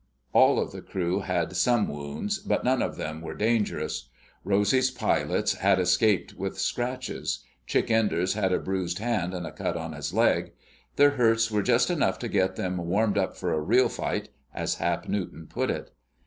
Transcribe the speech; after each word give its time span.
All 0.33 0.57
of 0.59 0.71
the 0.71 0.81
crew 0.81 1.19
had 1.19 1.55
some 1.55 1.87
wounds, 1.87 2.39
but 2.39 2.63
none 2.63 2.81
of 2.81 2.95
them 2.97 3.21
were 3.21 3.35
dangerous. 3.35 4.09
Rosy's 4.43 4.89
pilots 4.89 5.53
had 5.53 5.77
escaped 5.79 6.33
with 6.33 6.57
scratches. 6.57 7.43
Chick 7.67 7.91
Enders 7.91 8.33
had 8.33 8.51
a 8.51 8.57
bruised 8.57 8.97
hand 8.97 9.35
and 9.35 9.45
a 9.45 9.51
cut 9.51 9.77
on 9.77 9.93
his 9.93 10.11
leg. 10.11 10.53
Their 10.95 11.11
hurts 11.11 11.51
were 11.51 11.61
just 11.61 11.91
enough 11.91 12.17
to 12.17 12.27
get 12.27 12.55
them 12.55 12.77
"warmed 12.77 13.19
up 13.19 13.37
for 13.37 13.53
a 13.53 13.61
real 13.61 13.89
fight," 13.89 14.29
as 14.55 14.77
Hap 14.81 15.07
Newton 15.07 15.45
put 15.45 15.69
it. 15.69 15.91